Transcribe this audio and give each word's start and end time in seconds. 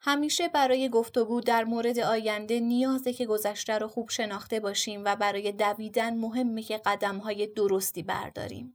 همیشه 0.00 0.48
برای 0.48 0.88
گفتگو 0.88 1.40
در 1.40 1.64
مورد 1.64 1.98
آینده 1.98 2.60
نیازه 2.60 3.12
که 3.12 3.26
گذشته 3.26 3.78
رو 3.78 3.88
خوب 3.88 4.10
شناخته 4.10 4.60
باشیم 4.60 5.02
و 5.04 5.16
برای 5.16 5.52
دویدن 5.52 6.16
مهمه 6.16 6.62
که 6.62 6.78
قدمهای 6.78 7.46
درستی 7.46 8.02
برداریم. 8.02 8.72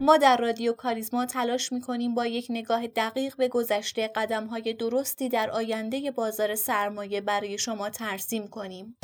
ما 0.00 0.16
در 0.16 0.36
رادیو 0.36 0.72
کاریزما 0.72 1.26
تلاش 1.26 1.72
می‌کنیم 1.72 2.14
با 2.14 2.26
یک 2.26 2.46
نگاه 2.50 2.86
دقیق 2.86 3.36
به 3.36 3.48
گذشته 3.48 4.08
قدمهای 4.08 4.72
درستی 4.72 5.28
در 5.28 5.50
آینده 5.50 6.10
بازار 6.10 6.54
سرمایه 6.54 7.20
برای 7.20 7.58
شما 7.58 7.90
ترسیم 7.90 8.48
کنیم. 8.48 8.96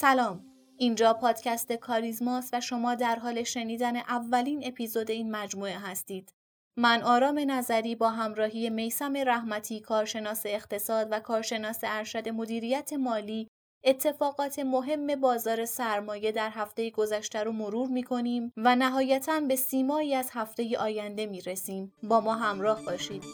سلام 0.00 0.44
اینجا 0.76 1.14
پادکست 1.14 1.72
کاریزماست 1.72 2.54
و 2.54 2.60
شما 2.60 2.94
در 2.94 3.16
حال 3.16 3.42
شنیدن 3.42 3.96
اولین 3.96 4.62
اپیزود 4.66 5.10
این 5.10 5.30
مجموعه 5.30 5.78
هستید 5.78 6.32
من 6.76 7.02
آرام 7.02 7.40
نظری 7.46 7.94
با 7.94 8.10
همراهی 8.10 8.70
میسم 8.70 9.16
رحمتی 9.16 9.80
کارشناس 9.80 10.42
اقتصاد 10.46 11.08
و 11.10 11.20
کارشناس 11.20 11.78
ارشد 11.82 12.28
مدیریت 12.28 12.92
مالی 12.92 13.48
اتفاقات 13.84 14.58
مهم 14.58 15.20
بازار 15.20 15.64
سرمایه 15.64 16.32
در 16.32 16.50
هفته 16.50 16.90
گذشته 16.90 17.42
رو 17.42 17.52
مرور 17.52 17.88
می 17.88 18.02
کنیم 18.02 18.52
و 18.56 18.76
نهایتا 18.76 19.40
به 19.40 19.56
سیمایی 19.56 20.14
از 20.14 20.30
هفته 20.32 20.78
آینده 20.78 21.26
می 21.26 21.40
رسیم. 21.40 21.92
با 22.02 22.20
ما 22.20 22.34
همراه 22.34 22.84
باشید. 22.84 23.24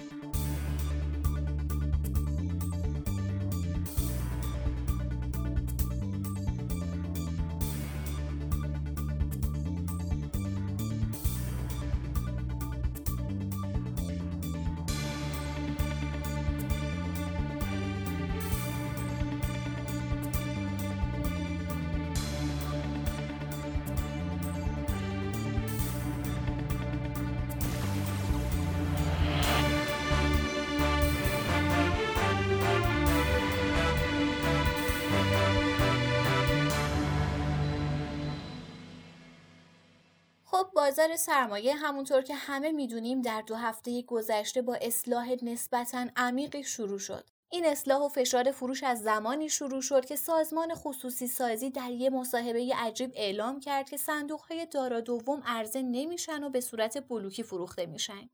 بازار 40.84 41.16
سرمایه 41.16 41.74
همونطور 41.74 42.22
که 42.22 42.34
همه 42.34 42.72
می‌دونیم 42.72 43.22
در 43.22 43.42
دو 43.42 43.54
هفته 43.54 44.02
گذشته 44.02 44.62
با 44.62 44.74
اصلاح 44.74 45.34
نسبتا 45.42 46.06
عمیقی 46.16 46.62
شروع 46.62 46.98
شد. 46.98 47.24
این 47.50 47.66
اصلاح 47.66 48.02
و 48.02 48.08
فشار 48.08 48.50
فروش 48.50 48.82
از 48.82 49.02
زمانی 49.02 49.48
شروع 49.48 49.80
شد 49.80 50.04
که 50.04 50.16
سازمان 50.16 50.74
خصوصی 50.74 51.26
سازی 51.26 51.70
در 51.70 51.90
یک 51.90 52.12
مصاحبه 52.12 52.74
عجیب 52.76 53.12
اعلام 53.14 53.60
کرد 53.60 53.90
که 53.90 53.96
صندوق 53.96 54.40
های 54.40 54.66
دارا 54.66 55.00
دوم 55.00 55.42
عرضه 55.46 55.82
نمیشن 55.82 56.44
و 56.44 56.50
به 56.50 56.60
صورت 56.60 57.08
بلوکی 57.08 57.42
فروخته 57.42 57.86
میشن. 57.86 58.30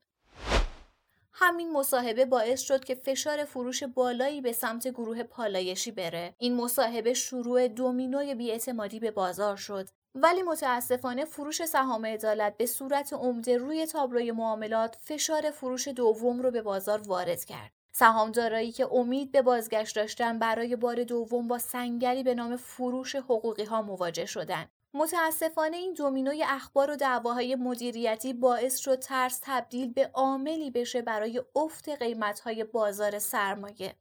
همین 1.33 1.71
مصاحبه 1.71 2.25
باعث 2.25 2.61
شد 2.61 2.83
که 2.83 2.95
فشار 2.95 3.45
فروش 3.45 3.83
بالایی 3.83 4.41
به 4.41 4.51
سمت 4.51 4.87
گروه 4.87 5.23
پالایشی 5.23 5.91
بره. 5.91 6.35
این 6.37 6.55
مصاحبه 6.55 7.13
شروع 7.13 7.67
دومینوی 7.67 8.35
بیاعتمادی 8.35 8.99
به 8.99 9.11
بازار 9.11 9.55
شد 9.55 9.89
ولی 10.15 10.41
متاسفانه 10.41 11.25
فروش 11.25 11.65
سهام 11.65 12.05
عدالت 12.05 12.57
به 12.57 12.65
صورت 12.65 13.13
عمده 13.13 13.57
روی 13.57 13.85
تابلوی 13.85 14.31
معاملات 14.31 14.97
فشار 15.01 15.51
فروش 15.51 15.87
دوم 15.87 16.41
رو 16.41 16.51
به 16.51 16.61
بازار 16.61 17.01
وارد 17.01 17.45
کرد. 17.45 17.71
سهامدارایی 17.91 18.71
که 18.71 18.93
امید 18.93 19.31
به 19.31 19.41
بازگشت 19.41 19.95
داشتن 19.95 20.39
برای 20.39 20.75
بار 20.75 21.03
دوم 21.03 21.47
با 21.47 21.57
سنگری 21.57 22.23
به 22.23 22.35
نام 22.35 22.55
فروش 22.55 23.15
حقوقی 23.15 23.63
ها 23.63 23.81
مواجه 23.81 24.25
شدند. 24.25 24.69
متاسفانه 24.93 25.77
این 25.77 25.93
دومینوی 25.93 26.43
اخبار 26.43 26.91
و 26.91 26.95
دعواهای 26.95 27.55
مدیریتی 27.55 28.33
باعث 28.33 28.77
شد 28.77 28.99
ترس 28.99 29.39
تبدیل 29.43 29.93
به 29.93 30.09
عاملی 30.13 30.71
بشه 30.71 31.01
برای 31.01 31.41
افت 31.55 31.89
قیمتهای 31.89 32.63
بازار 32.63 33.19
سرمایه. 33.19 33.95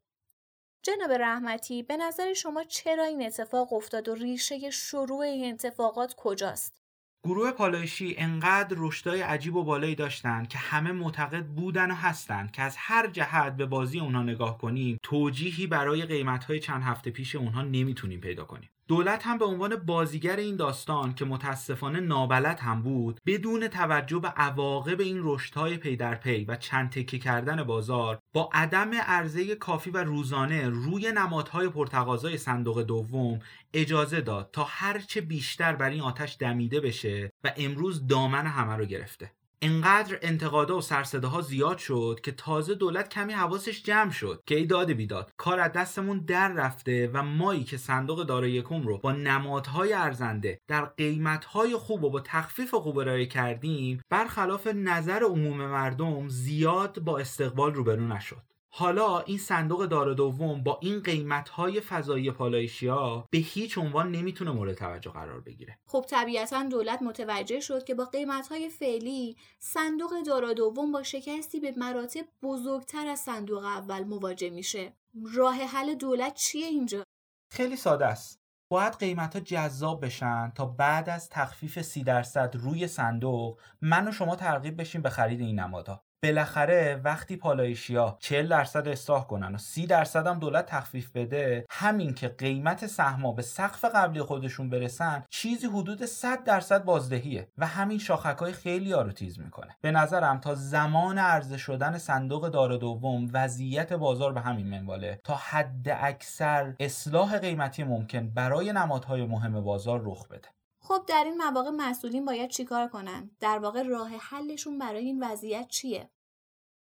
جناب 0.82 1.12
رحمتی 1.12 1.82
به 1.82 1.96
نظر 1.96 2.32
شما 2.32 2.64
چرا 2.64 3.04
این 3.04 3.22
اتفاق 3.22 3.72
افتاد 3.72 4.08
و 4.08 4.14
ریشه 4.14 4.70
شروع 4.70 5.20
این 5.20 5.54
اتفاقات 5.54 6.14
کجاست؟ 6.16 6.76
گروه 7.24 7.52
پالایشی 7.52 8.14
انقدر 8.18 8.76
رشدای 8.78 9.20
عجیب 9.20 9.56
و 9.56 9.64
بالایی 9.64 9.94
داشتن 9.94 10.44
که 10.44 10.58
همه 10.58 10.92
معتقد 10.92 11.46
بودن 11.46 11.90
و 11.90 11.94
هستن 11.94 12.46
که 12.52 12.62
از 12.62 12.74
هر 12.78 13.06
جهت 13.06 13.56
به 13.56 13.66
بازی 13.66 14.00
اونها 14.00 14.22
نگاه 14.22 14.58
کنیم 14.58 14.98
توجیهی 15.02 15.66
برای 15.66 16.04
قیمتهای 16.04 16.60
چند 16.60 16.82
هفته 16.82 17.10
پیش 17.10 17.36
اونها 17.36 17.62
نمی‌تونیم 17.62 18.20
پیدا 18.20 18.44
کنیم 18.44 18.70
دولت 18.90 19.26
هم 19.26 19.38
به 19.38 19.44
عنوان 19.44 19.76
بازیگر 19.76 20.36
این 20.36 20.56
داستان 20.56 21.14
که 21.14 21.24
متاسفانه 21.24 22.00
نابلد 22.00 22.60
هم 22.60 22.82
بود 22.82 23.20
بدون 23.26 23.68
توجه 23.68 24.18
به 24.18 24.28
عواقب 24.28 25.00
این 25.00 25.20
رشدهای 25.22 25.76
پی 25.76 25.96
در 25.96 26.14
پی 26.14 26.44
و 26.44 26.56
چند 26.56 26.90
تکه 26.90 27.18
کردن 27.18 27.62
بازار 27.62 28.18
با 28.32 28.50
عدم 28.52 28.94
عرضه 28.94 29.54
کافی 29.54 29.90
و 29.90 30.04
روزانه 30.04 30.68
روی 30.68 31.12
نمادهای 31.12 31.68
پرتقاضای 31.68 32.38
صندوق 32.38 32.82
دوم 32.82 33.40
اجازه 33.74 34.20
داد 34.20 34.50
تا 34.52 34.64
هرچه 34.68 35.20
بیشتر 35.20 35.76
بر 35.76 35.90
این 35.90 36.00
آتش 36.00 36.36
دمیده 36.40 36.80
بشه 36.80 37.32
و 37.44 37.52
امروز 37.56 38.06
دامن 38.06 38.46
همه 38.46 38.76
رو 38.76 38.84
گرفته. 38.84 39.32
انقدر 39.62 40.18
انتقادا 40.22 40.78
و 40.78 40.80
سرصداها 40.80 41.40
زیاد 41.40 41.78
شد 41.78 42.20
که 42.22 42.32
تازه 42.32 42.74
دولت 42.74 43.08
کمی 43.08 43.32
حواسش 43.32 43.82
جمع 43.82 44.10
شد. 44.10 44.42
که 44.46 44.54
ای 44.54 44.66
داده 44.66 44.94
بیداد 44.94 45.32
کار 45.36 45.60
از 45.60 45.72
دستمون 45.72 46.18
در 46.18 46.52
رفته 46.52 47.10
و 47.12 47.22
مایی 47.22 47.64
که 47.64 47.76
صندوق 47.76 48.26
دارای 48.26 48.52
یکم 48.52 48.82
رو 48.82 48.98
با 48.98 49.12
نمادهای 49.12 49.92
ارزنده 49.92 50.60
در 50.68 50.84
قیمتهای 50.84 51.76
خوب 51.76 52.04
و 52.04 52.10
با 52.10 52.20
تخفیف 52.20 52.74
خوب 52.74 52.98
ارائه 52.98 53.26
کردیم 53.26 54.00
برخلاف 54.10 54.66
نظر 54.66 55.22
عموم 55.22 55.56
مردم 55.56 56.28
زیاد 56.28 57.00
با 57.00 57.18
استقبال 57.18 57.74
روبرو 57.74 58.06
نشد. 58.06 58.49
حالا 58.72 59.20
این 59.20 59.38
صندوق 59.38 59.86
دار 59.86 60.14
دوم 60.14 60.62
با 60.62 60.78
این 60.82 61.00
قیمت 61.00 61.48
های 61.48 61.80
فضایی 61.80 62.30
پالایشیا 62.30 63.28
به 63.30 63.38
هیچ 63.38 63.78
عنوان 63.78 64.10
نمی‌تونه 64.10 64.50
مورد 64.50 64.74
توجه 64.74 65.10
قرار 65.10 65.40
بگیره. 65.40 65.78
خب 65.86 66.04
طبیعتا 66.08 66.62
دولت 66.62 67.02
متوجه 67.02 67.60
شد 67.60 67.84
که 67.84 67.94
با 67.94 68.04
قیمت 68.04 68.48
های 68.48 68.68
فعلی 68.68 69.36
صندوق 69.58 70.10
دارا 70.26 70.52
دوم 70.52 70.92
با 70.92 71.02
شکستی 71.02 71.60
به 71.60 71.74
مراتب 71.76 72.24
بزرگتر 72.42 73.06
از 73.06 73.20
صندوق 73.20 73.64
اول 73.64 74.04
مواجه 74.04 74.50
میشه. 74.50 74.92
راه 75.34 75.54
حل 75.54 75.94
دولت 75.94 76.34
چیه 76.34 76.66
اینجا؟ 76.66 77.04
خیلی 77.52 77.76
ساده 77.76 78.06
است. 78.06 78.40
باید 78.72 78.94
قیمت 78.94 79.36
ها 79.36 79.40
جذاب 79.40 80.04
بشن 80.04 80.52
تا 80.54 80.66
بعد 80.66 81.08
از 81.08 81.28
تخفیف 81.28 81.82
سی 81.82 82.04
درصد 82.04 82.56
روی 82.56 82.88
صندوق 82.88 83.58
من 83.80 84.08
و 84.08 84.12
شما 84.12 84.36
ترغیب 84.36 84.80
بشیم 84.80 85.02
به 85.02 85.10
خرید 85.10 85.40
این 85.40 85.60
نمادها. 85.60 86.04
بالاخره 86.22 87.00
وقتی 87.04 87.36
پالایشیا 87.36 88.16
40 88.20 88.48
درصد 88.48 88.88
اصلاح 88.88 89.26
کنن 89.26 89.54
و 89.54 89.58
30 89.58 89.86
درصد 89.86 90.26
هم 90.26 90.38
دولت 90.38 90.66
تخفیف 90.66 91.10
بده 91.10 91.66
همین 91.70 92.14
که 92.14 92.28
قیمت 92.28 92.86
سهما 92.86 93.32
به 93.32 93.42
سقف 93.42 93.84
قبلی 93.84 94.22
خودشون 94.22 94.70
برسن 94.70 95.24
چیزی 95.30 95.66
حدود 95.66 96.04
100 96.04 96.44
درصد 96.44 96.84
بازدهیه 96.84 97.48
و 97.58 97.66
همین 97.66 97.98
شاخک 97.98 98.38
های 98.38 98.52
خیلی 98.52 98.92
رو 98.92 99.12
تیز 99.12 99.40
می‌کنه. 99.40 99.76
به 99.80 99.90
نظرم 99.90 100.40
تا 100.40 100.54
زمان 100.54 101.18
عرضه 101.18 101.58
شدن 101.58 101.98
صندوق 101.98 102.48
دار 102.48 102.76
دوم 102.76 103.28
وضعیت 103.32 103.92
بازار 103.92 104.32
به 104.32 104.40
همین 104.40 104.66
منواله. 104.66 105.20
تا 105.24 105.34
حد 105.34 105.86
اکثر 105.88 106.74
اصلاح 106.80 107.38
قیمتی 107.38 107.84
ممکن 107.84 108.30
برای 108.30 108.72
نمادهای 108.72 109.26
مهم 109.26 109.60
بازار 109.60 110.02
رخ 110.04 110.28
بده. 110.28 110.48
خب 110.90 111.04
در 111.06 111.24
این 111.26 111.36
مواقع 111.36 111.70
مسئولین 111.70 112.24
باید 112.24 112.50
چیکار 112.50 112.88
کنن؟ 112.88 113.30
در 113.40 113.58
واقع 113.58 113.82
راه 113.82 114.08
حلشون 114.08 114.78
برای 114.78 115.04
این 115.04 115.24
وضعیت 115.24 115.68
چیه؟ 115.68 116.10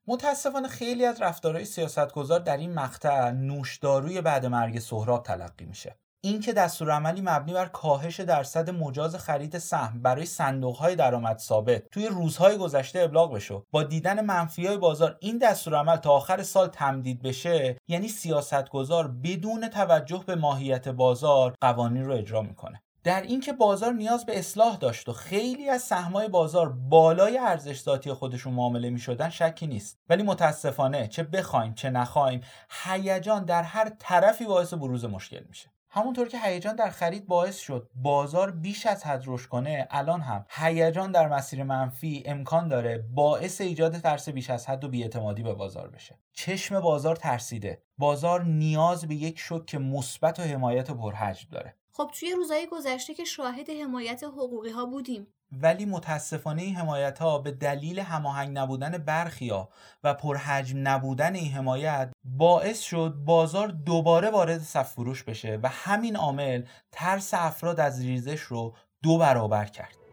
متاسفانه 0.06 0.69
خیلی 0.69 1.05
از 1.05 1.23
رفتارهای 1.23 1.65
سیاستگزار 1.65 2.41
در 2.41 2.56
این 2.56 2.75
مقطع 2.75 3.31
نوشداروی 3.31 4.21
بعد 4.21 4.47
مرگ 4.47 4.79
سهراب 4.79 5.23
تلقی 5.23 5.65
میشه. 5.65 5.99
اینکه 6.21 6.53
دستورالعملی 6.53 7.21
مبنی 7.21 7.53
بر 7.53 7.67
کاهش 7.67 8.21
درصد 8.21 8.71
مجاز 8.71 9.17
خرید 9.17 9.59
سهم 9.59 10.03
برای 10.03 10.27
صندوقهای 10.27 10.97
درآمد 10.97 11.39
ثابت 11.39 11.83
توی 11.91 12.06
روزهای 12.06 12.56
گذشته 12.59 13.01
ابلاغ 13.01 13.35
بشه 13.35 13.62
با 13.71 13.83
دیدن 13.83 14.25
منفی 14.25 14.77
بازار 14.77 15.17
این 15.21 15.39
دستورالعمل 15.39 15.97
تا 15.97 16.11
آخر 16.11 16.43
سال 16.43 16.69
تمدید 16.69 17.23
بشه 17.23 17.77
یعنی 17.89 18.09
سیاستگزار 18.09 19.09
بدون 19.09 19.69
توجه 19.69 20.25
به 20.27 20.35
ماهیت 20.35 20.89
بازار 20.89 21.55
قوانین 21.61 22.05
رو 22.05 22.12
اجرا 22.12 22.43
می‌کنه 22.43 22.83
در 23.08 23.22
اینکه 23.22 23.52
بازار 23.52 23.93
نیاز 23.93 24.26
به 24.26 24.38
اصلاح 24.38 24.76
داشت 24.76 25.08
و 25.08 25.12
خیلی 25.12 25.69
از 25.69 25.82
سهمای 25.82 26.28
بازار 26.28 26.69
بالای 26.69 27.38
ارزش 27.38 27.82
ذاتی 27.82 28.12
خودشون 28.12 28.52
معامله 28.52 28.90
می 28.90 28.99
شدن 28.99 29.31
شکی 29.31 29.66
نیست. 29.66 29.99
ولی 30.08 30.22
متاسفانه 30.22 31.08
چه 31.08 31.22
بخوایم 31.22 31.75
چه 31.75 31.90
نخوایم 31.90 32.40
هیجان 32.84 33.44
در 33.44 33.62
هر 33.62 33.93
طرفی 33.99 34.44
باعث 34.44 34.75
بروز 34.75 35.05
مشکل 35.05 35.44
میشه. 35.49 35.70
همونطور 35.90 36.28
که 36.28 36.38
هیجان 36.38 36.76
در 36.76 36.90
خرید 36.90 37.26
باعث 37.26 37.58
شد 37.58 37.90
بازار 37.94 38.50
بیش 38.50 38.87
از 38.87 39.05
حد 39.05 39.25
رشد 39.26 39.49
کنه 39.49 39.88
الان 39.90 40.20
هم 40.20 40.46
هیجان 40.49 41.12
در 41.12 41.28
مسیر 41.28 41.62
منفی 41.64 42.22
امکان 42.26 42.69
داره 42.69 43.05
باعث 43.14 43.60
ایجاد 43.60 43.99
ترس 43.99 44.28
بیش 44.28 44.50
از 44.50 44.66
حد 44.66 44.84
و 44.84 44.88
بیاعتمادی 44.88 45.43
به 45.43 45.55
بازار 45.55 45.88
بشه. 45.88 46.19
چشم 46.32 46.81
بازار 46.81 47.16
ترسیده. 47.16 47.82
بازار 47.99 48.45
نیاز 48.45 49.05
به 49.05 49.15
یک 49.15 49.39
شوک 49.39 49.75
مثبت 49.75 50.41
و 50.41 50.43
حمایت 50.43 50.91
پرحجم 50.91 51.49
داره. 51.50 51.75
خب 51.93 52.11
توی 52.19 52.33
روزهای 52.33 52.67
گذشته 52.67 53.15
که 53.15 53.25
شاهد 53.25 53.71
حمایت 53.71 54.25
حقوقی 54.25 54.71
ها 54.71 54.87
بودیم. 54.87 55.27
ولی 55.53 55.85
متاسفانه 55.85 56.62
این 56.62 56.77
حمایت 56.77 57.19
ها 57.19 57.39
به 57.39 57.50
دلیل 57.50 57.99
هماهنگ 57.99 58.59
نبودن 58.59 58.99
برخی 58.99 59.49
ها 59.49 59.69
و 60.05 60.15
پرحجم 60.15 60.89
نبودن 60.89 61.35
این 61.35 61.53
حمایت 61.53 62.12
باعث 62.25 62.81
شد 62.81 63.15
بازار 63.25 63.69
دوباره 63.69 64.31
وارد 64.31 64.62
صف 64.62 64.93
فروش 64.93 65.23
بشه 65.23 65.59
و 65.62 65.69
همین 65.69 66.17
عامل 66.17 66.62
ترس 66.93 67.35
افراد 67.35 67.81
از 67.81 68.05
ریزش 68.05 68.41
رو 68.41 68.75
دو 69.03 69.19
برابر 69.19 69.65
کرد. 69.65 70.07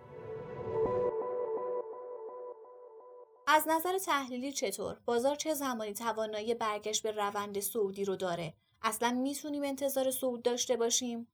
از 3.55 3.67
نظر 3.67 3.97
تحلیلی 4.05 4.51
چطور؟ 4.51 4.97
بازار 5.05 5.35
چه 5.35 5.53
زمانی 5.53 5.93
توانایی 5.93 6.53
برگشت 6.53 7.03
به 7.03 7.11
روند 7.11 7.59
سعودی 7.59 8.05
رو 8.05 8.15
داره؟ 8.15 8.53
اصلا 8.81 9.11
می‌تونیم 9.11 9.63
انتظار 9.63 10.11
صعود 10.11 10.43
داشته 10.43 10.75
باشیم؟ 10.75 11.27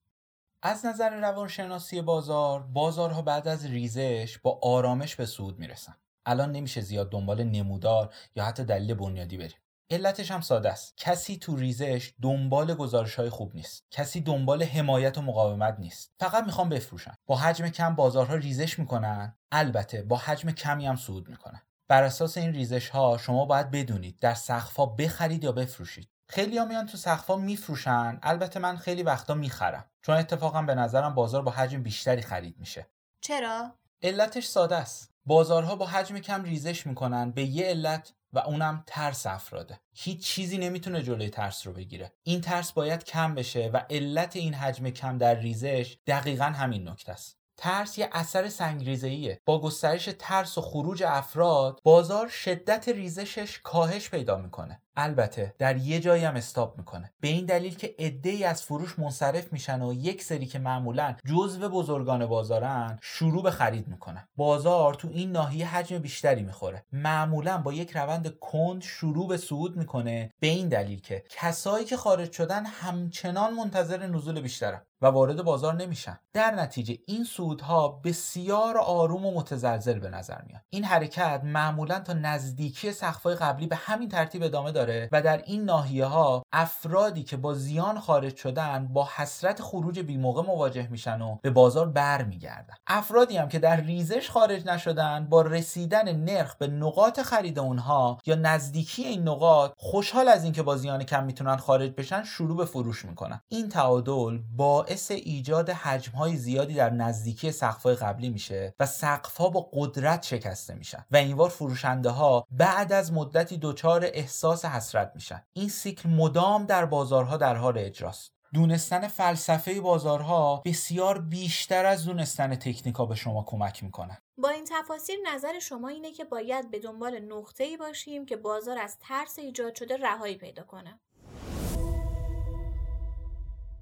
از 0.62 0.86
نظر 0.86 1.10
روانشناسی 1.10 2.02
بازار 2.02 2.60
بازارها 2.62 3.22
بعد 3.22 3.48
از 3.48 3.66
ریزش 3.66 4.38
با 4.44 4.60
آرامش 4.64 5.16
به 5.16 5.26
صعود 5.26 5.60
می‌رسن. 5.60 5.96
الان 6.26 6.52
نمیشه 6.52 6.82
زیاد 6.82 7.12
دنبال 7.12 7.44
نمودار 7.44 8.14
یا 8.36 8.44
حتی 8.44 8.64
دلیل 8.64 8.94
بنیادی 8.94 9.38
بریم 9.38 9.58
علتش 9.90 10.32
هم 10.32 10.42
ساده 10.42 10.72
است. 10.72 10.98
کسی 10.98 11.38
تو 11.38 11.56
ریزش 11.56 12.14
دنبال 12.22 12.74
گزارش 12.74 13.16
های 13.16 13.30
خوب 13.30 13.56
نیست. 13.56 13.84
کسی 13.92 14.22
دنبال 14.22 14.64
حمایت 14.64 15.18
و 15.18 15.22
مقاومت 15.22 15.76
نیست. 15.80 16.12
فقط 16.20 16.44
می‌خوام 16.44 16.70
بفروشن. 16.70 17.14
با 17.26 17.36
حجم 17.36 17.70
کم 17.70 17.96
بازارها 17.96 18.36
ریزش 18.36 18.80
می‌کنن. 18.80 19.36
البته 19.52 20.02
با 20.02 20.18
حجم 20.18 20.52
کمی 20.52 20.86
هم 20.88 20.96
صعود 20.96 21.30
می‌کنن. 21.30 21.62
بر 21.92 22.04
اساس 22.04 22.38
این 22.38 22.54
ریزش 22.54 22.90
ها 22.90 23.18
شما 23.18 23.46
باید 23.46 23.72
بدونید 23.72 24.20
در 24.20 24.34
سقفا 24.34 24.86
بخرید 24.86 25.44
یا 25.44 25.52
بفروشید. 25.52 26.10
خیلی 26.30 26.58
ها 26.58 26.66
میان 26.66 26.86
تو 26.86 26.98
سقفا 26.98 27.36
میفروشن. 27.36 28.20
البته 28.24 28.60
من 28.60 28.78
خیلی 28.78 29.04
وقتا 29.04 29.34
می‌خرم. 29.34 29.86
چون 30.02 30.16
اتفاقا 30.16 30.62
به 30.62 30.76
نظرم 30.76 31.16
بازار 31.16 31.42
با 31.42 31.52
حجم 31.52 31.84
بیشتری 31.84 32.22
خرید 32.22 32.60
میشه. 32.60 32.88
چرا؟ 33.22 33.72
علتش 34.02 34.46
ساده 34.46 34.76
است. 34.76 35.12
بازارها 35.26 35.76
با 35.76 35.86
حجم 35.86 36.20
کم 36.20 36.44
ریزش 36.44 36.88
می‌کنن. 36.88 37.32
به 37.32 37.44
یه 37.44 37.66
علت 37.66 38.14
و 38.34 38.40
اونم 38.40 38.84
ترس 38.88 39.26
افراده. 39.26 39.80
هیچ 39.94 40.26
چیزی 40.26 40.58
نمی‌تونه 40.58 41.04
جلوی 41.04 41.30
ترس 41.30 41.68
رو 41.68 41.74
بگیره. 41.74 42.14
این 42.24 42.42
ترس 42.42 42.72
باید 42.72 43.04
کم 43.04 43.36
بشه 43.36 43.70
و 43.74 43.78
علت 43.90 44.36
این 44.36 44.54
حجم 44.54 44.90
کم 44.90 45.18
در 45.18 45.36
ریزش 45.36 45.98
دقیقا 46.08 46.46
همین 46.46 46.90
نکته 46.90 47.12
است. 47.12 47.41
ترس 47.58 47.98
یه 47.98 48.10
اثر 48.12 48.50
سنگریزهیه 48.50 49.42
با 49.46 49.62
گسترش 49.62 50.10
ترس 50.20 50.58
و 50.58 50.62
خروج 50.62 51.04
افراد 51.04 51.80
بازار 51.84 52.28
شدت 52.28 52.90
ریزشش 52.90 53.60
کاهش 53.64 54.10
پیدا 54.10 54.38
می‌کنه. 54.38 54.82
البته 54.96 55.56
در 55.58 55.78
یه 55.78 56.00
جایی 56.00 56.26
هم 56.26 56.36
استاپ 56.36 56.78
می‌کنه. 56.78 57.14
به 57.20 57.28
این 57.28 57.46
دلیل 57.46 57.76
که 57.76 57.96
ای 58.24 58.44
از 58.44 58.64
فروش 58.64 59.00
منصرف 59.00 59.54
میشن 59.54 59.82
و 59.82 59.94
یک 59.94 60.24
سری 60.24 60.46
که 60.46 60.60
معمولا 60.60 61.16
جزو 61.26 61.70
بزرگان 61.70 62.26
بازارن 62.26 63.00
شروع 63.02 63.44
به 63.44 63.52
خرید 63.52 63.88
می‌کنن. 63.88 64.28
بازار 64.36 64.94
تو 64.94 65.08
این 65.08 65.32
ناحیه 65.32 65.76
حجم 65.76 65.98
بیشتری 65.98 66.44
می‌خوره. 66.44 66.86
معمولا 66.92 67.58
با 67.58 67.74
یک 67.74 67.92
روند 67.92 68.40
کند 68.40 68.82
شروع 68.82 69.28
به 69.28 69.38
صعود 69.38 69.78
می‌کنه 69.78 70.32
به 70.40 70.48
این 70.48 70.68
دلیل 70.68 71.02
که 71.02 71.24
کسایی 71.30 71.86
که 71.86 71.98
خارج 71.98 72.32
شدن 72.32 72.66
همچنان 72.66 73.54
منتظر 73.54 74.08
نزول 74.08 74.42
بیشترن 74.42 74.82
و 75.02 75.08
وارد 75.08 75.44
بازار 75.44 75.76
نمیشن. 75.76 76.20
در 76.34 76.52
نتیجه 76.56 76.98
این 77.06 77.24
صعودها 77.24 77.88
بسیار 77.88 78.78
آروم 78.78 79.26
و 79.26 79.32
متزلزل 79.32 80.00
به 80.00 80.10
نظر 80.10 80.42
میاد. 80.48 80.62
این 80.70 80.84
حرکت 80.84 81.42
معمولا 81.44 82.00
تا 82.00 82.14
نزدیکی 82.14 82.92
سقف‌های 82.92 83.36
قبلی 83.36 83.68
به 83.68 83.76
همین 83.76 84.10
ترتیب 84.10 84.44
ادامه 84.44 84.72
و 85.12 85.22
در 85.22 85.44
این 85.46 85.64
ناحیه 85.64 86.06
ها 86.06 86.44
افرادی 86.54 87.24
که 87.24 87.38
با 87.38 87.54
زیان 87.54 88.00
خارج 88.00 88.36
شدن 88.36 88.88
با 88.88 89.10
حسرت 89.16 89.62
خروج 89.62 90.00
بی 90.00 90.18
موقع 90.18 90.42
مواجه 90.42 90.88
میشن 90.92 91.22
و 91.22 91.38
به 91.42 91.50
بازار 91.50 91.90
برمیگردن. 91.90 92.74
افرادی 92.88 93.38
هم 93.38 93.50
که 93.50 93.60
در 93.60 93.82
ریزش 93.82 94.30
خارج 94.30 94.66
نشدن 94.66 95.28
با 95.30 95.42
رسیدن 95.42 96.16
نرخ 96.16 96.56
به 96.56 96.68
نقاط 96.68 97.20
خرید 97.20 97.60
اونها 97.60 98.18
یا 98.26 98.36
نزدیکی 98.36 99.04
این 99.04 99.28
نقاط 99.28 99.72
خوشحال 99.78 100.28
از 100.28 100.44
اینکه 100.44 100.64
با 100.64 100.78
زیان 100.78 101.04
کم 101.04 101.24
می‌تونن 101.24 101.56
خارج 101.56 101.92
بشن 101.92 102.24
شروع 102.24 102.58
به 102.58 102.66
فروش 102.66 103.06
می‌کنن. 103.06 103.42
این 103.48 103.70
تعادل 103.70 104.40
باعث 104.56 105.12
ایجاد 105.12 105.70
حجم 105.70 106.36
زیادی 106.36 106.74
در 106.74 106.90
نزدیکی 106.90 107.52
سقف 107.52 107.86
قبلی 107.86 108.30
میشه 108.30 108.74
و 108.80 108.86
سقف 108.86 109.38
ها 109.38 109.50
با 109.50 109.70
قدرت 109.74 110.24
شکسته 110.24 110.74
میشن 110.74 111.06
و 111.12 111.18
اینوار 111.18 111.50
فروشنده 111.50 112.10
ها 112.10 112.48
بعد 112.52 112.94
از 112.94 113.14
مدتی 113.14 113.58
دچار 113.62 114.06
احساس 114.14 114.66
حسرت 114.72 115.12
میشن. 115.16 115.44
این 115.54 115.70
سیکل 115.70 116.10
مدام 116.10 116.66
در 116.66 116.86
بازارها 116.86 117.38
در 117.38 117.56
حال 117.56 117.78
اجراست. 117.78 118.32
دونستن 118.54 119.08
فلسفه 119.08 119.82
بازارها 119.82 120.62
بسیار 120.66 121.20
بیشتر 121.22 121.86
از 121.86 122.06
دونستن 122.06 122.56
تکنیکا 122.56 123.06
به 123.06 123.16
شما 123.16 123.44
کمک 123.48 123.84
می‌کنه 123.84 124.22
با 124.38 124.50
این 124.50 124.66
تفاصیل 124.70 125.18
نظر 125.34 125.60
شما 125.60 125.88
اینه 125.88 126.12
که 126.12 126.26
باید 126.26 126.72
به 126.72 126.80
دنبال 126.80 127.20
نقطه 127.20 127.64
ای 127.64 127.78
باشیم 127.78 128.26
که 128.26 128.36
بازار 128.38 128.78
از 128.78 128.98
ترس 129.00 129.40
ایجاد 129.40 129.76
شده 129.76 129.98
رهایی 129.98 130.36
پیدا 130.36 130.64
کنه. 130.64 131.00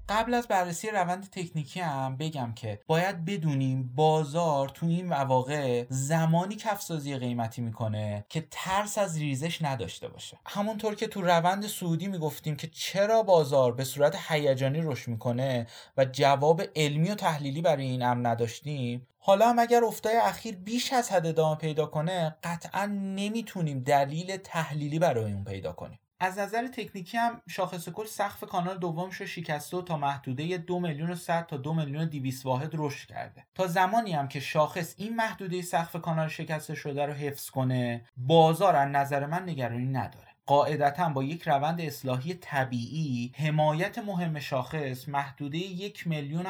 قبل 0.10 0.34
از 0.34 0.48
بررسی 0.48 0.90
روند 0.90 1.30
تکنیکی 1.30 1.80
هم 1.80 2.18
بگم 2.18 2.54
که 2.56 2.80
باید 2.88 3.26
بدونیم 3.26 3.94
بازار 3.96 4.70
تو 4.70 4.86
این 4.86 5.08
مواقع 5.08 5.86
زمانی 5.90 6.56
کفسازی 6.56 7.18
قیمتی 7.18 7.62
می‌کنه 7.62 8.26
که 8.30 8.48
ترس 8.52 8.98
از 8.98 9.18
ریزش 9.18 9.62
نداشته 9.62 10.08
باشه. 10.08 10.40
همونطور 10.46 10.96
که 10.96 11.08
تو 11.08 11.22
روند 11.22 11.68
سعودی 11.68 12.08
می‌گفتیم 12.08 12.56
که 12.56 12.68
چرا 12.68 13.24
بازار 13.24 13.72
به 13.72 13.84
صورت 13.84 14.16
هیجانی 14.30 14.82
رشد 14.82 15.08
می‌کنه 15.08 15.68
و 15.98 16.06
جواب 16.06 16.62
علمی 16.76 17.10
و 17.10 17.16
تحلیلی 17.16 17.62
برای 17.62 17.86
این 17.86 18.04
امر 18.04 18.30
نداشتیم 18.30 19.08
حالا 19.18 19.50
هم 19.50 19.60
اگر 19.60 19.84
افتای 19.84 20.18
اخیر 20.18 20.56
بیش 20.56 20.94
از 20.94 21.12
حد 21.12 21.26
ادامه 21.26 21.56
پیدا 21.56 21.86
کنه 21.86 22.36
قطعا 22.44 22.86
نمی‌تونیم 22.86 23.80
دلیل 23.80 24.38
تحلیلی 24.38 25.00
برای 25.00 25.34
اون 25.34 25.44
پیدا 25.44 25.74
کنیم. 25.74 26.00
از 26.20 26.40
نظر 26.40 26.68
تکنیکی 26.68 27.18
هم 27.18 27.42
شاخص 27.50 27.90
کل 27.90 28.06
سقف 28.06 28.44
کانال 28.44 28.78
دومش 28.78 29.16
رو 29.16 29.26
شکسته 29.26 29.78
و 29.78 29.82
تا 29.82 29.98
محدوده 29.98 30.58
دو 30.58 30.80
میلیون 30.80 31.12
و 31.12 31.42
تا 31.42 31.58
دو 31.58 31.74
میلیون 31.74 32.04
و 32.04 32.32
واحد 32.44 32.72
رشد 32.74 33.08
کرده. 33.08 33.46
تا 33.56 33.68
زمانی 33.68 34.14
هم 34.14 34.28
که 34.28 34.40
شاخص 34.40 34.96
این 34.98 35.16
محدوده 35.16 35.62
سقف 35.62 35.96
کانال 35.96 36.28
شکسته 36.28 36.76
شده 36.76 37.06
رو 37.06 37.14
حفظ 37.14 37.50
کنه 37.50 38.06
بازار 38.18 38.76
از 38.76 38.90
نظر 38.90 39.26
من 39.26 39.50
نگرانی 39.50 39.86
نداره. 39.86 40.29
قاعدتا 40.50 41.10
با 41.10 41.24
یک 41.24 41.48
روند 41.48 41.82
اصلاحی 41.82 42.34
طبیعی 42.34 43.32
حمایت 43.36 43.98
مهم 43.98 44.40
شاخص 44.40 45.10
محدوده 45.10 45.58
یک 45.58 46.08
میلیون 46.08 46.46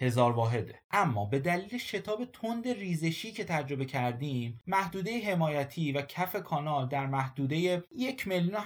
هزار 0.00 0.32
واحده. 0.32 0.80
اما 0.90 1.24
به 1.24 1.38
دلیل 1.38 1.78
شتاب 1.78 2.24
تند 2.24 2.68
ریزشی 2.68 3.32
که 3.32 3.44
تجربه 3.44 3.84
کردیم 3.84 4.60
محدوده 4.66 5.32
حمایتی 5.32 5.92
و 5.92 6.02
کف 6.02 6.36
کانال 6.36 6.88
در 6.88 7.06
محدوده 7.06 7.84
یک 7.96 8.28
میلیون 8.28 8.60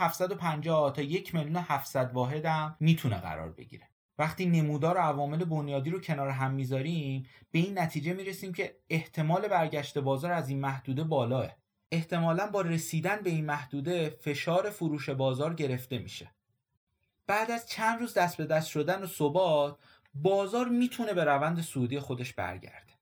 تا 0.90 1.02
یک 1.02 1.34
میلیون 1.34 1.64
واحد 2.12 2.44
هم 2.44 2.76
می‌تونه 2.80 3.16
قرار 3.16 3.52
بگیره. 3.52 3.88
وقتی 4.18 4.46
نمودار 4.46 4.96
و 4.96 5.00
عوامل 5.00 5.44
بنیادی 5.44 5.90
رو 5.90 6.00
کنار 6.00 6.28
هم 6.28 6.50
می‌ذاریم 6.50 7.26
به 7.50 7.58
این 7.58 7.78
نتیجه 7.78 8.12
می‌رسیم 8.12 8.52
که 8.52 8.76
احتمال 8.90 9.48
برگشت 9.48 9.98
بازار 9.98 10.32
از 10.32 10.48
این 10.48 10.60
محدوده 10.60 11.04
بالاه. 11.04 11.59
احتمالا 11.92 12.46
با 12.46 12.60
رسیدن 12.60 13.16
به 13.16 13.30
این 13.30 13.44
محدوده 13.44 14.10
فشار 14.10 14.70
فروش 14.70 15.10
بازار 15.10 15.54
گرفته 15.54 15.98
میشه. 15.98 16.30
بعد 17.26 17.50
از 17.50 17.68
چند 17.68 18.00
روز 18.00 18.14
دست 18.14 18.36
به 18.36 18.46
دست 18.46 18.68
شدن 18.68 19.02
و 19.02 19.06
ثبات 19.06 19.78
بازار 20.14 20.68
می‌تونه 20.68 21.14
به 21.14 21.24
روند 21.24 21.60
سعودی 21.60 22.00
خودش 22.00 22.34
برگرده. 22.34 22.92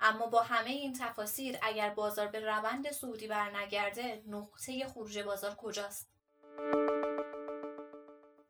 اما 0.00 0.26
با 0.26 0.42
همه 0.42 0.70
این 0.70 0.92
تفاسیر 0.92 1.56
اگر 1.62 1.90
بازار 1.90 2.26
به 2.26 2.40
روند 2.40 2.90
سعودی 2.90 3.28
برنگرده 3.28 4.22
نقطه 4.28 4.86
خروج 4.86 5.18
بازار 5.18 5.54
کجاست؟ 5.54 6.08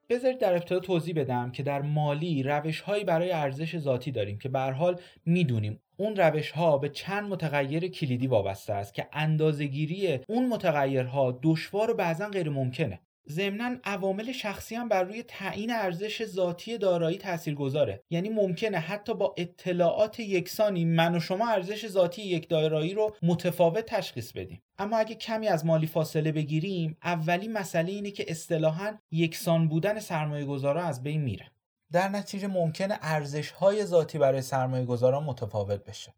بذارید 0.09 0.39
در 0.39 0.53
ابتدا 0.53 0.81
توضیح 0.81 1.15
بدم 1.15 1.53
که 1.53 1.63
در 1.63 1.83
مالی 1.83 2.43
روش 2.43 2.81
هایی 2.81 3.05
برای 3.05 3.33
ارزش 3.33 3.79
ذاتی 3.79 4.13
داریم 4.13 4.39
که 4.39 4.49
به 4.49 4.61
حال 4.61 5.01
می‌دونیم 5.27 5.81
اون 6.01 6.17
روش 6.17 6.51
ها 6.51 6.79
به 6.79 6.89
چند 6.89 7.29
متغیر 7.29 7.89
کلیدی 7.89 8.27
وابسته 8.27 8.73
است 8.73 8.95
که 8.95 9.09
اندازهگیری 9.13 10.21
اون 10.29 10.49
متغیرها 10.49 11.39
دشوار 11.43 11.91
و 11.91 11.95
بعضا 11.95 12.29
غیر 12.29 12.49
ممکنه 12.51 13.01
ضمنا 13.31 13.77
عوامل 13.85 14.33
شخصی 14.33 14.75
هم 14.75 14.89
بر 14.89 15.03
روی 15.03 15.23
تعیین 15.23 15.71
ارزش 15.71 16.25
ذاتی 16.25 16.79
دارایی 16.79 17.19
گذاره 17.57 18.03
یعنی 18.11 18.29
ممکنه 18.29 18.79
حتی 18.79 19.15
با 19.15 19.35
اطلاعات 19.39 20.21
یکسانی 20.21 20.85
من 20.85 21.17
و 21.17 21.21
شما 21.21 21.49
ارزش 21.49 21.89
ذاتی 21.89 22.23
یک 22.23 22.49
دارایی 22.49 22.95
رو 22.95 23.17
متفاوت 23.23 23.87
تشخیص 23.87 24.33
بدیم. 24.33 24.63
اما 24.79 24.97
اگه 24.97 25.15
کمی 25.15 25.49
از 25.49 25.67
مالی 25.67 25.87
فاصله 25.87 26.33
بگیریم 26.33 26.97
اولی 27.05 27.49
مسئله 27.49 27.93
اینه 27.93 28.11
که 28.11 28.25
اصطلاحا 28.29 28.99
یکسان 29.11 29.69
بودن 29.69 30.01
سرمایه 30.01 30.45
گذارا 30.45 30.83
از 30.83 31.03
بین 31.03 31.21
میره. 31.21 31.51
در 31.93 32.09
نتیجه 32.09 32.47
ممکنه 32.47 32.99
ارزش 33.03 33.51
های 33.51 33.85
ذاتی 33.85 34.19
برای 34.19 34.43
سرمایه 34.43 34.85
گذاران 34.85 35.25
متفاوت 35.25 35.85
بشه. 35.85 36.15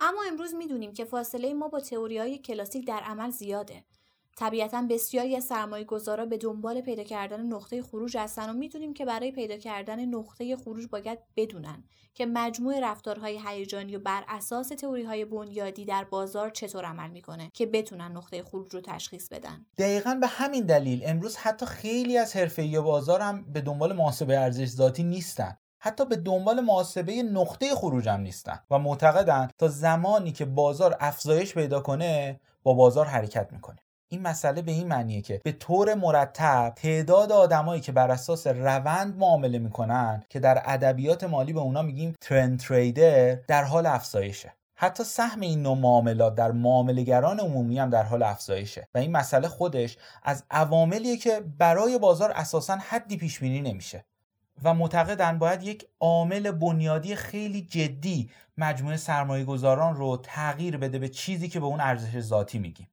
اما 0.00 0.22
امروز 0.28 0.54
می‌دونیم 0.54 0.92
که 0.92 1.04
فاصله 1.04 1.54
ما 1.54 1.68
با 1.68 1.80
تئوری 1.80 2.18
های 2.18 2.38
کلاسیک 2.38 2.86
در 2.86 3.00
عمل 3.00 3.30
زیاده. 3.30 3.84
طبیعتا 4.36 4.86
بسیاری 4.90 5.36
از 5.36 5.44
سرمایه 5.44 5.84
گذارا 5.84 6.26
به 6.26 6.38
دنبال 6.38 6.80
پیدا 6.80 7.02
کردن 7.02 7.40
نقطه 7.40 7.82
خروج 7.82 8.16
هستن 8.16 8.50
و 8.50 8.52
می‌دونیم 8.52 8.94
که 8.94 9.04
برای 9.04 9.32
پیدا 9.32 9.56
کردن 9.56 10.04
نقطه 10.04 10.56
خروج 10.56 10.86
باید 10.86 11.18
بدونن 11.36 11.84
که 12.14 12.26
مجموع 12.26 12.80
رفتارهای 12.80 13.40
هیجانی 13.46 13.96
و 13.96 13.98
بر 13.98 14.24
اساس 14.28 14.68
تئوری 14.68 15.04
های 15.04 15.24
بنیادی 15.24 15.84
در 15.84 16.04
بازار 16.04 16.50
چطور 16.50 16.84
عمل 16.84 17.10
می‌کنه 17.10 17.50
که 17.54 17.66
بتونن 17.66 18.12
نقطه 18.12 18.42
خروج 18.42 18.74
رو 18.74 18.80
تشخیص 18.80 19.28
بدن. 19.28 19.66
دقیقا 19.78 20.18
به 20.20 20.26
همین 20.26 20.66
دلیل 20.66 21.02
امروز 21.06 21.36
حتی 21.36 21.66
خیلی 21.66 22.18
از 22.18 22.36
حرفه‌ای 22.36 22.80
بازار 22.80 23.20
هم 23.20 23.52
به 23.52 23.60
دنبال 23.60 23.92
محاسبه 23.92 24.38
ارزش 24.38 24.66
ذاتی 24.68 25.02
نیستن. 25.02 25.56
حتی 25.78 26.04
به 26.04 26.16
دنبال 26.16 26.60
محاسبه 26.60 27.22
نقطه 27.22 27.74
خروج 27.74 28.08
هم 28.08 28.20
نیستن 28.20 28.58
و 28.70 28.78
معتقدن 28.78 29.48
تا 29.58 29.68
زمانی 29.68 30.32
که 30.32 30.44
بازار 30.44 30.96
افزایش 31.00 31.54
پیدا 31.54 31.80
کنه 31.80 32.40
با 32.62 32.74
بازار 32.74 33.06
حرکت 33.06 33.52
می‌کنه. 33.52 33.78
این 34.08 34.22
مسئله 34.22 34.62
به 34.62 34.72
این 34.72 34.88
معنیه 34.88 35.20
که 35.22 35.40
به 35.44 35.52
طور 35.52 35.94
مرتب 35.94 36.72
تعداد 36.76 37.32
آدمایی 37.32 37.80
که 37.80 37.92
بر 37.92 38.10
اساس 38.10 38.46
روند 38.46 39.16
معامله 39.16 39.58
می‌کنن 39.58 40.22
که 40.28 40.40
در 40.40 40.62
ادبیات 40.64 41.24
مالی 41.24 41.52
به 41.52 41.60
اونا 41.60 41.82
میگیم 41.82 42.14
ترند 42.20 42.58
تریدر 42.58 43.34
در 43.34 43.64
حال 43.64 43.86
افزایشه. 43.86 44.52
حتی 44.78 45.04
سهم 45.04 45.40
این 45.40 45.62
نوع 45.62 45.78
معاملات 45.78 46.34
در 46.34 46.52
معاملهگران 46.52 47.40
عمومی 47.40 47.78
هم 47.78 47.90
در 47.90 48.02
حال 48.02 48.22
افزایشه 48.22 48.88
و 48.94 48.98
این 48.98 49.12
مسئله 49.12 49.48
خودش 49.48 49.96
از 50.22 50.44
عواملیه 50.50 51.16
که 51.16 51.40
برای 51.58 51.98
بازار 51.98 52.32
اساسا 52.34 52.76
حدی 52.76 53.16
پیش 53.16 53.38
بینی 53.38 53.60
نمیشه 53.60 54.04
و 54.64 54.74
معتقدن 54.74 55.38
باید 55.38 55.62
یک 55.62 55.86
عامل 56.00 56.50
بنیادی 56.50 57.16
خیلی 57.16 57.62
جدی 57.62 58.30
مجموعه 58.58 58.96
سرمایه 58.96 59.44
گذاران 59.44 59.96
رو 59.96 60.16
تغییر 60.16 60.76
بده 60.76 60.98
به 60.98 61.08
چیزی 61.08 61.48
که 61.48 61.60
به 61.60 61.66
اون 61.66 61.80
ارزش 61.80 62.20
ذاتی 62.20 62.58
میگیم. 62.58 62.88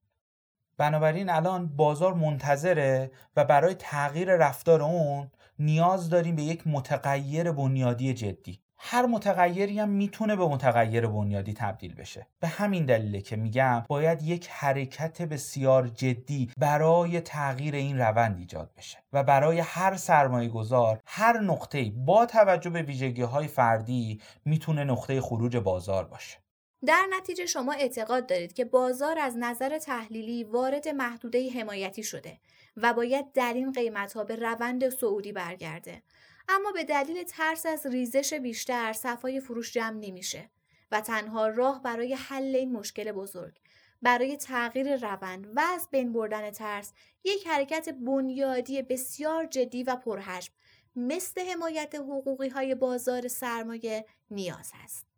بنابراین 0.78 1.30
الان 1.30 1.68
بازار 1.68 2.14
منتظره 2.14 3.12
و 3.36 3.46
برای 3.46 3.74
تغییر 3.74 4.36
رفتار 4.36 4.82
اون 4.82 5.32
نیاز 5.60 6.10
داریم 6.10 6.36
به 6.36 6.44
یک 6.44 6.68
متغیر 6.68 7.52
بنیادی 7.52 8.14
جدی. 8.14 8.60
هر 8.86 9.06
متغیری 9.06 9.80
هم 9.80 9.90
می‌تونه 9.90 10.36
به 10.36 10.48
متغیر 10.48 11.08
بنیادی 11.08 11.54
تبدیل 11.54 11.96
بشه. 11.96 12.28
به 12.40 12.48
همین 12.48 12.86
دلیله 12.86 13.22
که 13.22 13.36
میگم 13.36 13.84
باید 13.88 14.22
یک 14.22 14.48
حرکت 14.52 15.22
بسیار 15.22 15.88
جدی 15.88 16.52
برای 16.58 17.22
تغییر 17.22 17.76
این 17.76 17.98
روند 17.98 18.38
ایجاد 18.38 18.72
بشه 18.78 18.98
و 19.14 19.24
برای 19.24 19.60
هر 19.60 19.96
سرمایه 19.96 20.50
گذار 20.50 21.00
هر 21.06 21.40
نقطه 21.40 21.92
با 21.96 22.26
توجه 22.26 22.70
به 22.70 22.82
ویژگی 22.82 23.22
های 23.22 23.48
فردی 23.48 24.22
می‌تونه 24.46 24.84
نقطه 24.84 25.22
خروج 25.22 25.58
بازار 25.58 26.04
باشه. 26.04 26.43
در 26.86 27.08
نتیجه 27.10 27.46
شما 27.46 27.74
اعتقاد 27.74 28.28
دارید 28.28 28.54
که 28.54 28.66
بازار 28.66 29.20
از 29.20 29.38
نظر 29.38 29.78
تحلیلی 29.78 30.44
وارد 30.44 30.88
محدوده 30.88 31.52
حمایتی 31.52 32.04
شده 32.04 32.40
و 32.78 32.94
باید 32.94 33.32
در 33.32 33.54
این 33.54 33.72
قیمت 33.72 34.14
ها 34.14 34.24
به 34.24 34.36
روند 34.36 34.90
سعودی 34.90 35.32
برگرده 35.32 36.04
اما 36.50 36.72
به 36.72 36.84
دلیل 36.84 37.24
ترس 37.24 37.66
از 37.66 37.86
ریزش 37.86 38.34
بیشتر 38.34 38.94
صفای 38.94 39.40
فروش 39.40 39.74
جمع 39.74 40.00
نمیشه 40.00 40.50
و 40.92 41.02
تنها 41.02 41.48
راه 41.48 41.82
برای 41.82 42.14
حل 42.14 42.56
این 42.56 42.72
مشکل 42.72 43.12
بزرگ 43.12 43.60
برای 44.02 44.38
تغییر 44.38 44.96
روند 44.96 45.48
و 45.56 45.60
از 45.60 45.88
بین 45.92 46.14
بردن 46.14 46.52
ترس 46.52 46.94
یک 47.24 47.48
حرکت 47.48 47.90
بنیادی 47.90 48.82
بسیار 48.82 49.46
جدی 49.46 49.84
و 49.84 49.96
پرحجم 49.96 50.54
مثل 50.96 51.42
حمایت 51.42 51.96
حقوقی 51.96 52.50
های 52.50 52.76
بازار 52.76 53.28
سرمایه 53.28 54.06
نیاز 54.32 54.72
است. 54.84 55.13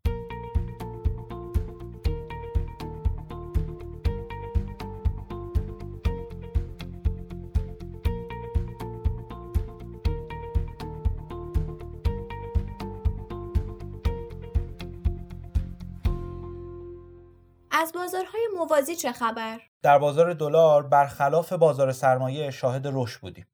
از 17.77 17.91
بازارهای 17.95 18.47
موازی 18.57 18.95
چه 18.95 19.11
خبر؟ 19.11 19.59
در 19.81 19.99
بازار 19.99 20.33
دلار 20.33 20.87
برخلاف 20.87 21.53
بازار 21.53 21.91
سرمایه 21.91 22.51
شاهد 22.51 22.81
رشد 22.85 23.21
بودیم. 23.21 23.47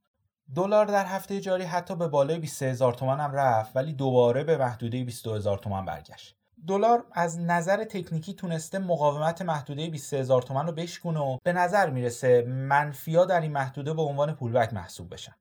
دلار 0.56 0.86
در 0.86 1.06
هفته 1.06 1.42
جاری 1.42 1.63
حتی 1.63 1.96
به 1.96 2.08
بالای 2.08 2.40
23 2.40 2.70
هزار 2.70 2.94
تومان 2.94 3.20
هم 3.20 3.32
رفت 3.32 3.75
ولی 3.75 3.94
دوباره 3.94 4.44
به 4.44 4.58
محدوده 4.58 5.04
22 5.04 5.36
هزار 5.36 5.58
تومان 5.58 5.86
برگشت. 5.86 6.36
دلار 6.68 7.06
از 7.12 7.40
نظر 7.40 7.84
تکنیکی 7.84 8.34
تونسته 8.34 8.80
مقاومت 8.80 9.42
محدوده 9.42 9.90
23 9.90 10.20
هزار 10.20 10.42
تومان 10.42 10.68
رو 10.68 10.74
بشکونه 10.74 11.20
و 11.20 11.38
به 11.44 11.54
نظر 11.54 11.90
می‌رسه 11.90 12.42
منفیا 12.42 13.25
در 13.25 13.42
این 13.42 13.51
محدوده 13.51 13.94
به 13.94 14.01
عنوان 14.01 14.34
پولبک 14.36 14.74
محسوب 14.74 15.13
بشن. 15.13 15.36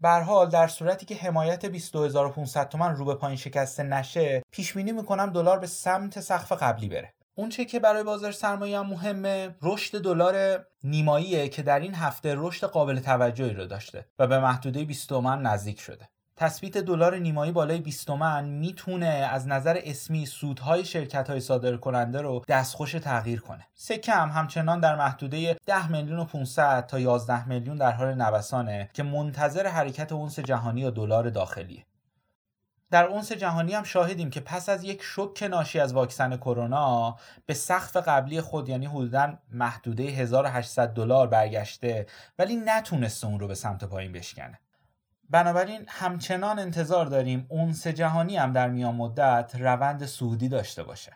به 0.00 0.10
حال 0.10 0.48
در 0.48 0.68
صورتی 0.68 1.06
که 1.06 1.14
حمایت 1.14 1.66
22500 1.66 2.68
تومان 2.68 2.96
رو 2.96 3.04
به 3.04 3.14
پایین 3.14 3.36
شکسته 3.36 3.82
نشه 3.82 4.42
پیش 4.50 4.72
بینی 4.72 4.92
می‌کنم 4.92 5.30
دلار 5.30 5.58
به 5.58 5.66
سمت 5.66 6.20
سقف 6.20 6.52
قبلی 6.52 6.88
بره 6.88 7.14
اون 7.36 7.48
چه 7.48 7.64
که 7.64 7.80
برای 7.80 8.02
بازار 8.02 8.32
سرمایه 8.32 8.78
هم 8.78 8.86
مهمه 8.86 9.54
رشد 9.62 10.02
دلار 10.02 10.66
نیماییه 10.84 11.48
که 11.48 11.62
در 11.62 11.80
این 11.80 11.94
هفته 11.94 12.34
رشد 12.38 12.66
قابل 12.66 13.00
توجهی 13.00 13.54
رو 13.54 13.66
داشته 13.66 14.06
و 14.18 14.26
به 14.26 14.38
محدوده 14.38 14.84
20 14.84 15.08
تومن 15.08 15.42
نزدیک 15.42 15.80
شده 15.80 16.08
تثبیت 16.36 16.78
دلار 16.78 17.18
نیمایی 17.18 17.52
بالای 17.52 17.80
20 17.80 18.06
تومن 18.06 18.44
می‌تونه 18.44 19.06
از 19.06 19.48
نظر 19.48 19.80
اسمی 19.84 20.26
سودهای 20.26 20.84
شرکت 20.84 21.30
های 21.30 21.40
صادر 21.40 21.76
کننده 21.76 22.20
رو 22.20 22.44
دستخوش 22.48 22.92
تغییر 22.92 23.40
کنه. 23.40 23.66
سکه 23.74 24.12
هم 24.12 24.28
همچنان 24.28 24.80
در 24.80 24.96
محدوده 24.96 25.56
10 25.66 25.88
میلیون 25.88 26.18
و 26.18 26.24
500 26.24 26.86
تا 26.86 27.00
11 27.00 27.48
میلیون 27.48 27.76
در 27.76 27.92
حال 27.92 28.14
نوسانه 28.14 28.90
که 28.92 29.02
منتظر 29.02 29.66
حرکت 29.66 30.12
اونس 30.12 30.38
جهانی 30.38 30.84
و 30.84 30.90
دلار 30.90 31.30
داخلیه. 31.30 31.84
در 32.90 33.04
اونس 33.04 33.32
جهانی 33.32 33.74
هم 33.74 33.82
شاهدیم 33.82 34.30
که 34.30 34.40
پس 34.40 34.68
از 34.68 34.84
یک 34.84 35.02
شوک 35.02 35.42
ناشی 35.42 35.80
از 35.80 35.92
واکسن 35.92 36.36
کرونا 36.36 37.16
به 37.46 37.54
سقف 37.54 37.96
قبلی 37.96 38.40
خود 38.40 38.68
یعنی 38.68 38.86
حدودا 38.86 39.38
محدوده 39.52 40.02
1800 40.02 40.88
دلار 40.88 41.26
برگشته 41.26 42.06
ولی 42.38 42.56
نتونسته 42.56 43.26
اون 43.26 43.40
رو 43.40 43.46
به 43.46 43.54
سمت 43.54 43.84
پایین 43.84 44.12
بشکنه. 44.12 44.60
بنابراین 45.30 45.84
همچنان 45.88 46.58
انتظار 46.58 47.06
داریم 47.06 47.46
اونس 47.48 47.86
جهانی 47.86 48.36
هم 48.36 48.52
در 48.52 48.70
میان 48.70 48.94
مدت 48.94 49.52
روند 49.54 50.06
صعودی 50.06 50.48
داشته 50.48 50.82
باشه. 50.82 51.12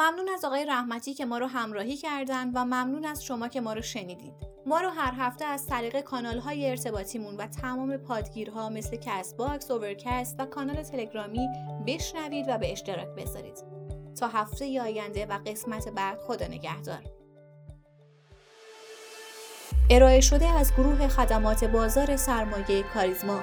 ممنون 0.00 0.28
از 0.34 0.44
آقای 0.44 0.64
رحمتی 0.64 1.14
که 1.14 1.24
ما 1.24 1.38
رو 1.38 1.46
همراهی 1.46 1.96
کردن 1.96 2.50
و 2.50 2.64
ممنون 2.64 3.04
از 3.04 3.24
شما 3.24 3.48
که 3.48 3.60
ما 3.60 3.72
رو 3.72 3.82
شنیدید. 3.82 4.34
ما 4.66 4.80
رو 4.80 4.88
هر 4.88 5.14
هفته 5.16 5.44
از 5.44 5.66
طریق 5.66 6.00
کانال 6.00 6.38
های 6.38 6.70
ارتباطیمون 6.70 7.36
و 7.36 7.46
تمام 7.46 7.96
پادگیرها 7.96 8.68
مثل 8.68 8.96
Castbox، 8.96 9.70
Overcast 9.70 10.36
و 10.38 10.46
کانال 10.46 10.82
تلگرامی 10.82 11.48
بشنوید 11.86 12.46
و 12.48 12.58
به 12.58 12.72
اشتراک 12.72 13.08
بذارید. 13.16 13.64
تا 14.20 14.28
هفته 14.28 14.82
آینده 14.82 15.26
و 15.26 15.38
قسمت 15.46 15.88
بعد 15.88 16.18
خدا 16.18 16.46
نگهدار. 16.46 17.02
ارائه 19.90 20.20
شده 20.20 20.46
از 20.46 20.72
گروه 20.72 21.08
خدمات 21.08 21.64
بازار 21.64 22.16
سرمایه 22.16 22.82
کاریزما 22.94 23.40